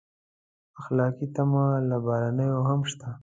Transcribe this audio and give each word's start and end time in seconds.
اخلاقي 0.79 1.25
تمه 1.35 1.63
له 1.89 1.97
بهرنیانو 2.05 2.67
هم 2.69 2.81
شته. 2.91 3.09